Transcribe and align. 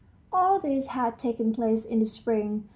All 0.33 0.59
this 0.59 0.87
had 0.87 1.19
taken 1.19 1.53
place 1.53 1.85
in 1.85 1.99
the 1.99 2.07
spring. 2.07 2.67